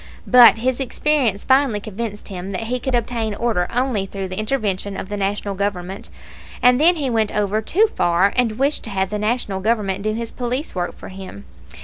[0.25, 4.97] But his experience finally convinced him that he could obtain order only through the intervention
[4.97, 6.09] of the National Government;
[6.59, 10.15] and then he went over too far and wished to have the National Government do
[10.15, 11.45] his police work for him.